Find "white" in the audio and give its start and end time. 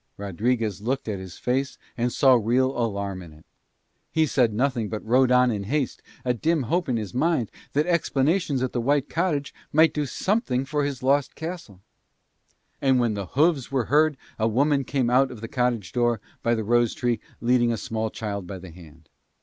8.81-9.09